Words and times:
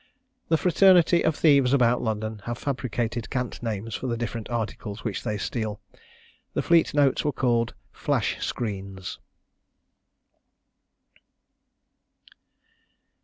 The 0.49 0.57
fraternity 0.57 1.23
of 1.23 1.35
thieves 1.35 1.73
about 1.73 2.01
London 2.01 2.41
have 2.45 2.57
fabricated 2.57 3.29
cant 3.29 3.61
names 3.61 3.93
for 3.93 4.07
the 4.07 4.17
different 4.17 4.49
articles 4.49 5.03
which 5.03 5.21
they 5.23 5.37
steal. 5.37 5.79
The 6.55 6.63
Fleet 6.63 6.95
notes 6.95 7.23
were 7.23 7.31
called 7.31 7.75
"Flash 7.91 8.43
Screens." 8.43 9.19